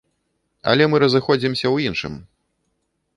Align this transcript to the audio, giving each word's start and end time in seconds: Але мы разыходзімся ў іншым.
Але 0.69 0.87
мы 0.93 1.01
разыходзімся 1.03 1.65
ў 1.75 1.91
іншым. 1.91 2.13